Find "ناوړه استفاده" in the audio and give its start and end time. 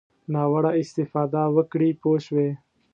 0.33-1.43